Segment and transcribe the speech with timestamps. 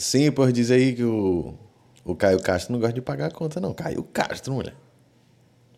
[0.00, 1.52] Sim, por dizer aí que o,
[2.02, 3.74] o Caio Castro não gosta de pagar a conta, não.
[3.74, 4.74] Caio Castro, mulher.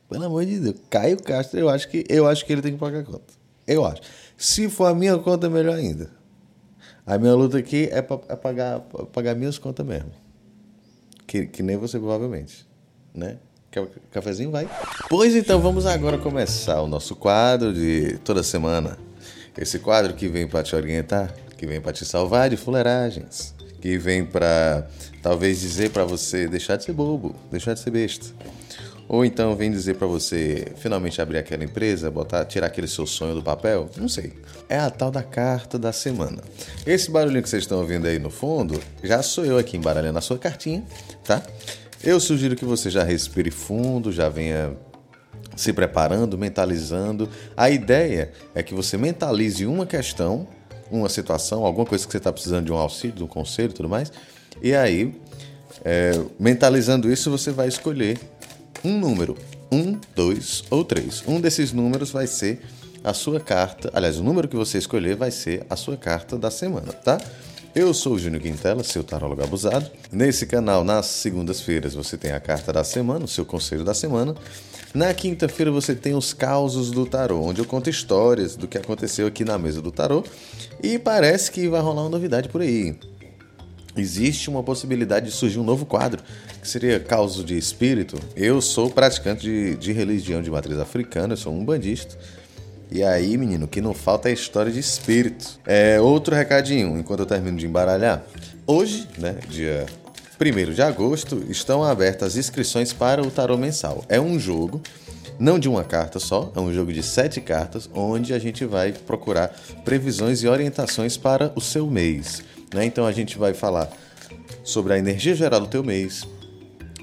[0.09, 0.77] Pelo amor de Deus.
[0.89, 3.35] Caio Castro, eu acho que, eu acho que ele tem que pagar a conta.
[3.67, 4.01] Eu acho.
[4.37, 6.09] Se for a minha conta, melhor ainda.
[7.05, 8.79] A minha luta aqui é para é pagar,
[9.13, 10.13] pagar minhas contas mesmo.
[11.27, 12.65] Que, que nem você, provavelmente.
[13.13, 13.39] Né?
[14.13, 14.53] Cafezinho?
[14.53, 14.71] Vai.
[15.09, 18.97] Pois então, vamos agora começar o nosso quadro de toda semana.
[19.59, 23.53] Esse quadro que vem para te orientar, que vem para te salvar de fuleiragens,
[23.83, 24.87] que vem para
[25.21, 28.29] talvez dizer para você deixar de ser bobo, deixar de ser besta.
[29.09, 33.35] Ou então vem dizer para você finalmente abrir aquela empresa, botar, tirar aquele seu sonho
[33.35, 34.33] do papel, não sei.
[34.69, 36.39] É a tal da carta da semana.
[36.87, 40.23] Esse barulhinho que vocês estão ouvindo aí no fundo, já sou eu aqui embaralhando a
[40.23, 40.85] sua cartinha,
[41.25, 41.43] tá?
[42.03, 44.73] Eu sugiro que você já respire fundo, já venha
[45.57, 47.29] se preparando, mentalizando.
[47.57, 50.47] A ideia é que você mentalize uma questão,
[50.99, 53.75] uma situação, alguma coisa que você está precisando de um auxílio, de um conselho e
[53.75, 54.13] tudo mais.
[54.63, 55.15] E aí,
[55.85, 58.19] é, mentalizando isso, você vai escolher
[58.85, 59.37] um número,
[59.71, 61.23] um, dois ou três.
[61.27, 62.61] Um desses números vai ser
[63.05, 66.51] a sua carta, aliás, o número que você escolher vai ser a sua carta da
[66.51, 67.19] semana, tá?
[67.75, 69.91] Eu sou o Júnior Quintela, seu tarólogo abusado.
[70.11, 74.35] Nesse canal, nas segundas-feiras, você tem a carta da semana, o seu conselho da semana.
[74.93, 79.27] Na quinta-feira você tem os causos do tarô, onde eu conto histórias do que aconteceu
[79.27, 80.23] aqui na mesa do tarô.
[80.83, 82.95] E parece que vai rolar uma novidade por aí.
[83.97, 86.23] Existe uma possibilidade de surgir um novo quadro,
[86.61, 88.19] que seria Causo de Espírito.
[88.37, 92.19] Eu sou praticante de, de religião de matriz africana, eu sou um bandista.
[92.95, 95.59] E aí, menino, o que não falta é história de espírito.
[95.65, 98.23] É outro recadinho, enquanto eu termino de embaralhar.
[98.67, 99.87] Hoje, né, dia
[100.39, 104.05] 1 de agosto, estão abertas as inscrições para o Tarô Mensal.
[104.11, 104.83] É um jogo,
[105.39, 108.93] não de uma carta só, é um jogo de sete cartas, onde a gente vai
[108.93, 109.49] procurar
[109.87, 112.43] previsões e orientações para o seu mês.
[112.75, 112.85] Né?
[112.85, 113.91] Então a gente vai falar
[114.63, 116.27] sobre a energia geral do teu mês,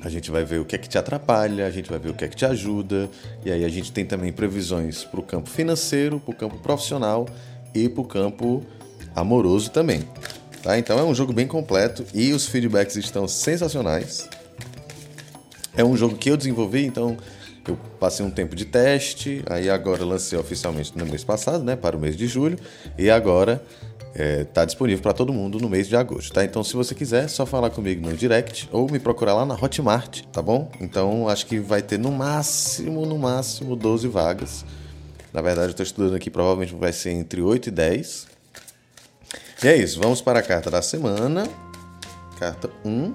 [0.01, 2.13] a gente vai ver o que é que te atrapalha, a gente vai ver o
[2.13, 3.09] que é que te ajuda,
[3.43, 7.27] e aí a gente tem também previsões para o campo financeiro, para o campo profissional
[7.73, 8.63] e para o campo
[9.15, 10.03] amoroso também.
[10.63, 10.77] Tá?
[10.77, 14.27] Então é um jogo bem completo e os feedbacks estão sensacionais.
[15.75, 17.17] É um jogo que eu desenvolvi, então
[17.67, 21.95] eu passei um tempo de teste, aí agora lancei oficialmente no mês passado, né, para
[21.95, 22.57] o mês de julho,
[22.97, 23.63] e agora
[24.09, 26.43] está é, tá disponível para todo mundo no mês de agosto, tá?
[26.43, 29.55] Então, se você quiser, é só falar comigo no direct ou me procurar lá na
[29.55, 30.71] Hotmart, tá bom?
[30.81, 34.65] Então, acho que vai ter no máximo, no máximo 12 vagas.
[35.31, 38.27] Na verdade, eu estou estudando aqui, provavelmente vai ser entre 8 e 10.
[39.63, 41.47] E é isso, vamos para a carta da semana.
[42.39, 43.13] Carta 1.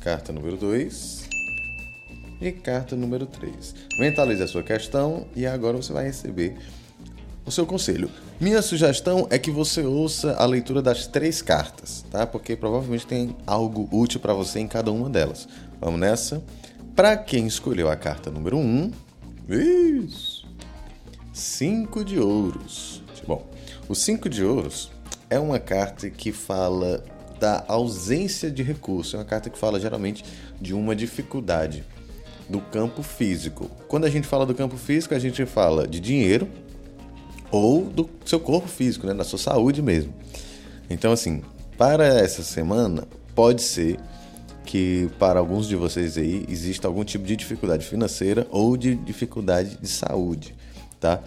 [0.00, 1.22] Carta número 2.
[2.40, 3.74] E carta número 3.
[3.98, 6.56] Mentalize a sua questão e agora você vai receber
[7.46, 8.10] o seu conselho.
[8.40, 12.26] Minha sugestão é que você ouça a leitura das três cartas, tá?
[12.26, 15.48] Porque provavelmente tem algo útil para você em cada uma delas.
[15.80, 16.42] Vamos nessa?
[16.96, 18.92] Para quem escolheu a carta número 1, um,
[19.48, 20.46] isso.
[21.32, 23.02] Cinco de ouros.
[23.26, 23.46] Bom,
[23.88, 24.90] o 5 de ouros
[25.30, 27.02] é uma carta que fala
[27.38, 29.16] da ausência de recurso.
[29.16, 30.24] É uma carta que fala geralmente
[30.60, 31.84] de uma dificuldade
[32.48, 33.70] do campo físico.
[33.88, 36.48] Quando a gente fala do campo físico, a gente fala de dinheiro
[37.52, 40.12] ou do seu corpo físico, né, da sua saúde mesmo.
[40.90, 41.42] Então, assim,
[41.78, 43.98] para essa semana, pode ser
[44.64, 49.76] que para alguns de vocês aí exista algum tipo de dificuldade financeira ou de dificuldade
[49.80, 50.54] de saúde,
[50.98, 51.20] tá?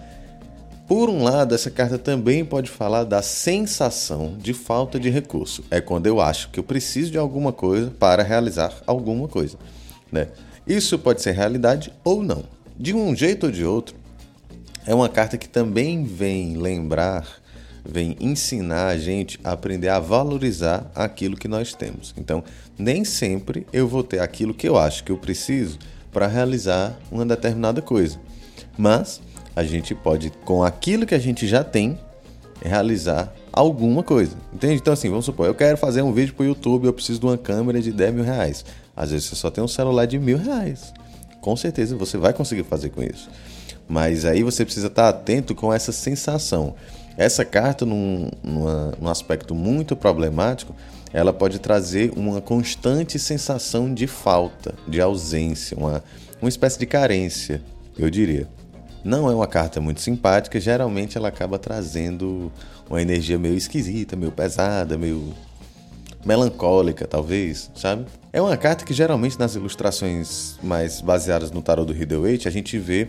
[0.87, 5.63] Por um lado, essa carta também pode falar da sensação de falta de recurso.
[5.71, 9.57] É quando eu acho que eu preciso de alguma coisa para realizar alguma coisa.
[10.11, 10.27] Né?
[10.67, 12.43] Isso pode ser realidade ou não.
[12.77, 13.95] De um jeito ou de outro,
[14.85, 17.27] é uma carta que também vem lembrar,
[17.83, 22.13] vem ensinar a gente a aprender a valorizar aquilo que nós temos.
[22.17, 22.43] Então,
[22.77, 25.79] nem sempre eu vou ter aquilo que eu acho que eu preciso
[26.11, 28.19] para realizar uma determinada coisa.
[28.77, 29.21] Mas
[29.55, 31.97] a gente pode, com aquilo que a gente já tem,
[32.61, 34.35] realizar alguma coisa.
[34.53, 34.75] Entende?
[34.75, 37.25] Então, assim, vamos supor, eu quero fazer um vídeo para o YouTube, eu preciso de
[37.25, 38.65] uma câmera de 10 mil reais.
[38.95, 40.93] Às vezes você só tem um celular de mil reais.
[41.41, 43.29] Com certeza você vai conseguir fazer com isso.
[43.87, 46.75] Mas aí você precisa estar atento com essa sensação.
[47.17, 50.75] Essa carta, num, numa, num aspecto muito problemático,
[51.13, 56.03] ela pode trazer uma constante sensação de falta, de ausência, uma,
[56.41, 57.61] uma espécie de carência,
[57.97, 58.49] eu diria.
[59.01, 62.51] Não é uma carta muito simpática, geralmente ela acaba trazendo
[62.89, 65.33] uma energia meio esquisita, meio pesada, meio
[66.25, 68.05] melancólica, talvez, sabe?
[68.33, 72.77] É uma carta que geralmente nas ilustrações mais baseadas no tarot do Waite a gente
[72.77, 73.07] vê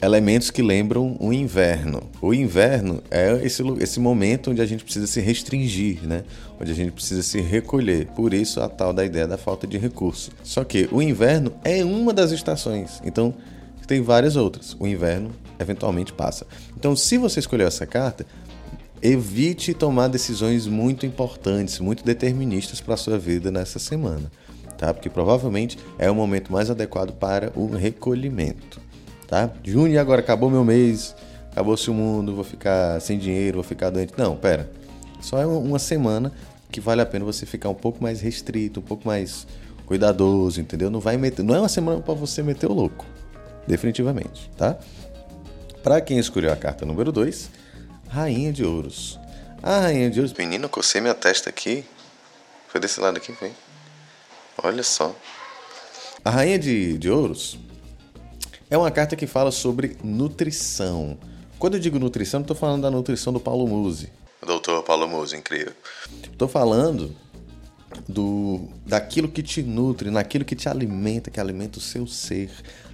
[0.00, 2.02] elementos que lembram o inverno.
[2.20, 6.24] O inverno é esse, esse momento onde a gente precisa se restringir, né?
[6.60, 8.06] onde a gente precisa se recolher.
[8.08, 10.30] Por isso a tal da ideia da falta de recurso.
[10.42, 13.34] Só que o inverno é uma das estações, então
[13.86, 14.76] tem várias outras.
[14.78, 16.46] O inverno eventualmente passa.
[16.76, 18.26] Então, se você escolheu essa carta,
[19.00, 24.30] evite tomar decisões muito importantes, muito deterministas para a sua vida nessa semana,
[24.76, 24.92] tá?
[24.92, 28.86] Porque provavelmente é o momento mais adequado para o recolhimento
[29.26, 29.50] tá?
[29.64, 31.14] Junho agora acabou meu mês,
[31.50, 34.12] acabou-se o mundo, vou ficar sem dinheiro, vou ficar doente.
[34.16, 34.70] Não, pera.
[35.20, 36.32] Só é uma semana
[36.70, 39.46] que vale a pena você ficar um pouco mais restrito, um pouco mais
[39.86, 40.90] cuidadoso, entendeu?
[40.90, 43.04] Não vai meter, não é uma semana para você meter o louco.
[43.66, 44.76] Definitivamente, tá?
[45.82, 47.50] Para quem escolheu a carta número 2,
[48.08, 49.18] Rainha de Ouros.
[49.62, 51.84] A Rainha de Ouros, menino, cocei minha testa aqui.
[52.68, 53.52] Foi desse lado aqui, foi.
[54.62, 55.14] Olha só.
[56.24, 57.58] A Rainha de, de Ouros
[58.70, 61.18] é uma carta que fala sobre nutrição.
[61.58, 64.10] Quando eu digo nutrição, não estou falando da nutrição do Paulo Musi.
[64.44, 65.72] Doutor Paulo Musi, incrível.
[66.22, 67.14] Estou falando
[68.08, 72.50] do daquilo que te nutre, naquilo que te alimenta, que alimenta o seu ser,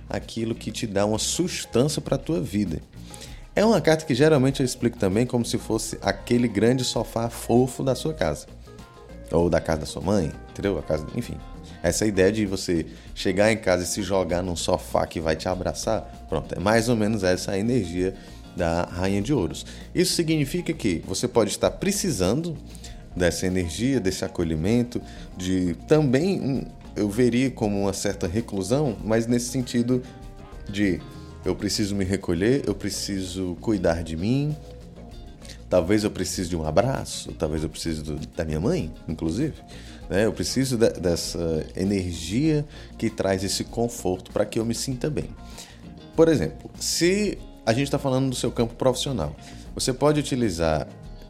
[0.09, 2.81] aquilo que te dá uma sustância para a tua vida.
[3.55, 7.83] É uma carta que geralmente eu explico também como se fosse aquele grande sofá fofo
[7.83, 8.47] da sua casa.
[9.33, 10.79] Ou da casa da sua mãe, entendeu?
[10.79, 11.37] A casa, enfim,
[11.83, 15.49] essa ideia de você chegar em casa e se jogar num sofá que vai te
[15.49, 18.15] abraçar, pronto, é mais ou menos essa a energia
[18.57, 19.65] da Rainha de Ouros.
[19.95, 22.57] Isso significa que você pode estar precisando
[23.17, 25.01] dessa energia, desse acolhimento,
[25.37, 30.03] de também eu veria como uma certa reclusão, mas nesse sentido
[30.69, 31.01] de
[31.45, 34.57] eu preciso me recolher, eu preciso cuidar de mim.
[35.73, 39.55] Talvez eu precise de um abraço, talvez eu precise do, da minha mãe, inclusive.
[40.07, 40.27] Né?
[40.27, 42.63] Eu preciso de, dessa energia
[42.99, 45.31] que traz esse conforto para que eu me sinta bem.
[46.15, 49.35] Por exemplo, se a gente está falando do seu campo profissional,
[49.75, 50.87] você pode utilizar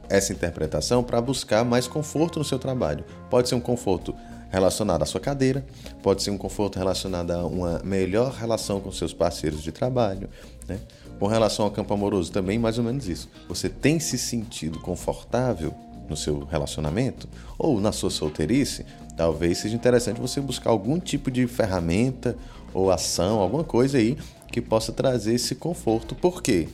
[0.08, 3.04] essa interpretação para buscar mais conforto no seu trabalho.
[3.30, 4.12] Pode ser um conforto
[4.50, 5.64] relacionado à sua cadeira,
[6.02, 10.28] pode ser um conforto relacionado a uma melhor relação com seus parceiros de trabalho.
[10.66, 10.80] Né?
[11.22, 13.28] Com relação ao campo amoroso, também mais ou menos isso.
[13.46, 15.72] Você tem se sentido confortável
[16.08, 18.84] no seu relacionamento ou na sua solteirice,
[19.16, 22.36] talvez seja interessante você buscar algum tipo de ferramenta
[22.74, 24.18] ou ação, alguma coisa aí
[24.50, 26.16] que possa trazer esse conforto.
[26.16, 26.68] Por quê?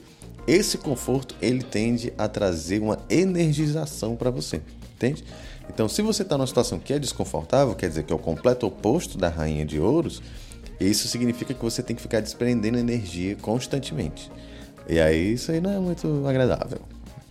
[0.47, 4.63] Esse conforto ele tende a trazer uma energização para você,
[4.97, 5.25] entende?
[5.69, 8.67] Então, se você está numa situação que é desconfortável, quer dizer que é o completo
[8.67, 10.23] oposto da rainha de ouros,
[10.81, 14.31] isso significa que você tem que ficar desprendendo energia constantemente.
[14.89, 16.81] E aí isso aí não é muito agradável,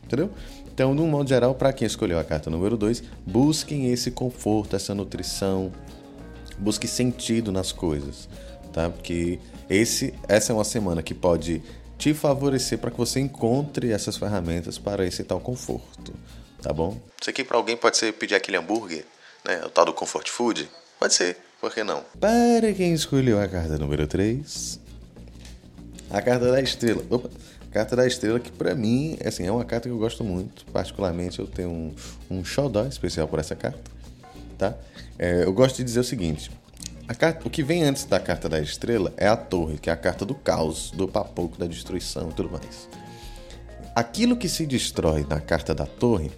[0.03, 0.29] entendeu?
[0.77, 4.94] Então, um modo geral, para quem escolheu a carta número 2, busquem esse conforto, essa
[4.94, 5.71] nutrição,
[6.59, 8.29] busque sentido nas coisas,
[8.71, 8.88] tá?
[8.88, 11.63] Porque esse, essa é uma semana que pode
[11.97, 16.13] te favorecer para que você encontre essas ferramentas para esse tal conforto,
[16.61, 16.95] tá bom?
[17.19, 19.03] Isso aqui para alguém pode ser pedir aquele hambúrguer,
[19.44, 19.63] né?
[19.65, 20.69] O tal do comfort food?
[20.99, 22.04] Pode ser, por que não?
[22.19, 24.80] Para quem escolheu a carta número 3,
[26.09, 27.04] a carta da estrela.
[27.09, 27.30] Opa!
[27.71, 30.65] Carta da Estrela, que para mim assim, é uma carta que eu gosto muito.
[30.71, 31.95] Particularmente, eu tenho um,
[32.30, 33.80] um xodó especial por essa carta.
[34.57, 34.74] Tá?
[35.19, 36.50] É, eu gosto de dizer o seguinte:
[37.18, 39.98] carta, o que vem antes da Carta da Estrela é a Torre, que é a
[39.98, 42.89] carta do caos, do papoco, da destruição e tudo mais.
[43.94, 46.31] Aquilo que se destrói na Carta da Torre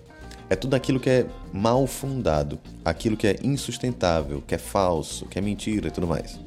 [0.50, 5.38] é tudo aquilo que é mal fundado, aquilo que é insustentável, que é falso, que
[5.38, 6.40] é mentira e tudo mais.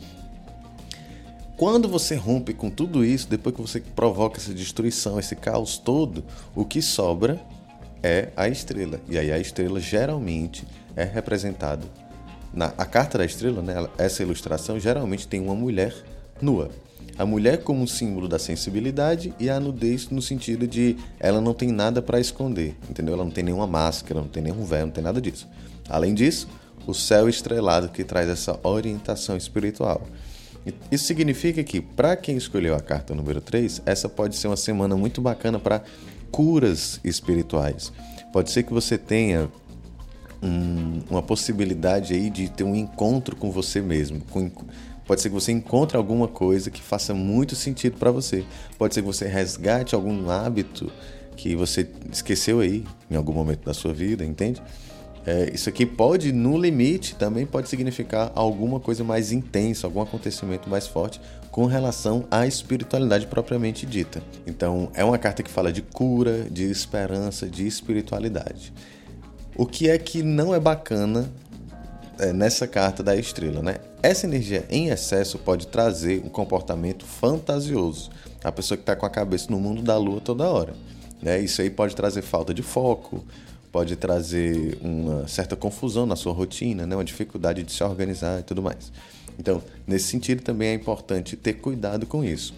[1.57, 6.25] Quando você rompe com tudo isso, depois que você provoca essa destruição, esse caos todo,
[6.57, 7.41] o que sobra
[8.03, 9.01] é a estrela.
[9.09, 11.87] E aí a estrela geralmente é representada
[12.53, 13.89] na a carta da estrela, né?
[13.97, 15.95] Essa ilustração geralmente tem uma mulher
[16.41, 16.71] nua.
[17.19, 21.71] A mulher como símbolo da sensibilidade e a nudez no sentido de ela não tem
[21.71, 23.15] nada para esconder, entendeu?
[23.15, 25.47] Ela não tem nenhuma máscara, não tem nenhum véu, não tem nada disso.
[25.89, 26.49] Além disso,
[26.87, 30.03] o céu estrelado que traz essa orientação espiritual.
[30.91, 34.97] Isso significa que, para quem escolheu a carta número 3, essa pode ser uma semana
[34.97, 35.83] muito bacana para
[36.31, 37.93] curas espirituais.
[38.33, 39.51] Pode ser que você tenha
[40.43, 44.21] um, uma possibilidade aí de ter um encontro com você mesmo.
[44.31, 44.51] Com,
[45.07, 48.45] pode ser que você encontre alguma coisa que faça muito sentido para você.
[48.79, 50.91] Pode ser que você resgate algum hábito
[51.37, 54.63] que você esqueceu aí em algum momento da sua vida, entende?
[55.25, 60.69] É, isso aqui pode, no limite, também pode significar alguma coisa mais intensa, algum acontecimento
[60.69, 64.23] mais forte com relação à espiritualidade propriamente dita.
[64.47, 68.73] Então, é uma carta que fala de cura, de esperança, de espiritualidade.
[69.55, 71.31] O que é que não é bacana
[72.19, 73.77] é, nessa carta da estrela, né?
[74.03, 78.11] Essa energia em excesso pode trazer um comportamento fantasioso.
[78.43, 80.75] A pessoa que está com a cabeça no mundo da lua toda hora.
[81.23, 81.41] Né?
[81.41, 83.25] Isso aí pode trazer falta de foco,
[83.71, 86.97] pode trazer uma certa confusão na sua rotina, né?
[86.97, 88.91] uma dificuldade de se organizar e tudo mais.
[89.39, 92.53] Então, nesse sentido, também é importante ter cuidado com isso.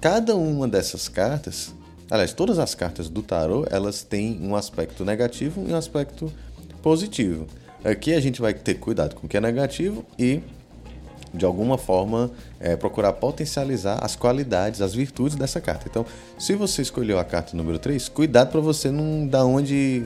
[0.00, 1.72] Cada uma dessas cartas,
[2.10, 6.32] aliás, todas as cartas do tarô, elas têm um aspecto negativo e um aspecto
[6.82, 7.46] positivo.
[7.84, 10.40] Aqui a gente vai ter cuidado com o que é negativo e,
[11.32, 15.86] de alguma forma, é, procurar potencializar as qualidades, as virtudes dessa carta.
[15.88, 16.04] Então,
[16.38, 20.04] se você escolheu a carta número 3, cuidado para você não dar onde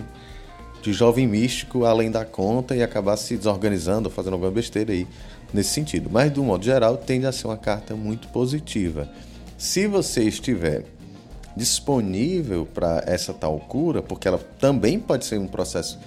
[0.83, 5.07] de jovem místico além da conta e acabar se desorganizando ou fazendo alguma besteira aí
[5.53, 6.11] nesse sentido.
[6.13, 9.09] Mas, do modo geral, tende a ser uma carta muito positiva.
[9.57, 10.85] Se você estiver
[11.57, 15.99] disponível para essa tal cura, porque ela também pode ser um processo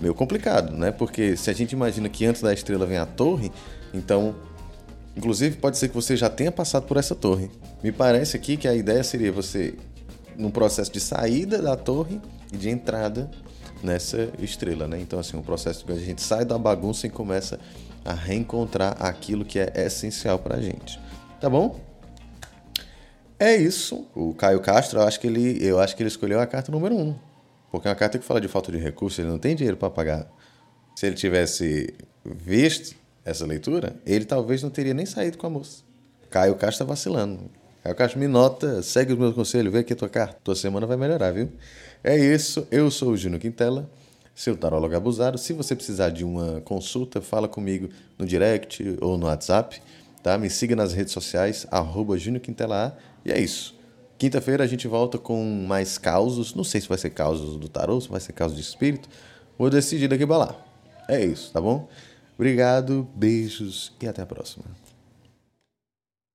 [0.00, 0.90] meio complicado, né?
[0.90, 3.52] Porque se a gente imagina que antes da estrela vem a torre,
[3.92, 4.34] então,
[5.16, 7.50] inclusive pode ser que você já tenha passado por essa torre.
[7.82, 9.74] Me parece aqui que a ideia seria você
[10.36, 12.20] num processo de saída da torre
[12.52, 13.30] e de entrada
[13.82, 14.98] nessa estrela, né?
[15.00, 17.58] Então, assim, um processo que a gente sai da bagunça e começa
[18.04, 20.98] a reencontrar aquilo que é essencial para a gente.
[21.40, 21.80] Tá bom?
[23.38, 24.06] É isso.
[24.14, 26.94] O Caio Castro, eu acho que ele, eu acho que ele escolheu a carta número
[26.94, 27.00] 1.
[27.00, 27.14] Um,
[27.70, 29.90] porque é uma carta que fala de falta de recursos, ele não tem dinheiro para
[29.90, 30.30] pagar.
[30.94, 31.92] Se ele tivesse
[32.24, 35.82] visto essa leitura, ele talvez não teria nem saído com a moça.
[36.30, 37.50] Caio Castro está vacilando.
[37.82, 40.38] Caio Castro, me nota, segue os meus conselhos, vê aqui a tua carta.
[40.42, 41.50] Tua semana vai melhorar, viu?
[42.02, 42.66] É isso.
[42.70, 43.88] Eu sou o Júnior Quintela
[44.34, 45.38] seu tarólogo abusado.
[45.38, 47.88] Se você precisar de uma consulta, fala comigo
[48.18, 49.80] no direct ou no WhatsApp,
[50.22, 50.38] tá?
[50.38, 53.74] Me siga nas redes sociais, arroba Quintela E é isso.
[54.18, 56.54] Quinta-feira a gente volta com mais causos.
[56.54, 59.08] Não sei se vai ser causos do tarô, se vai ser causos de espírito.
[59.58, 60.56] Vou decidir daqui pra lá.
[61.08, 61.88] É isso, tá bom?
[62.42, 64.64] Obrigado, beijos e até a próxima.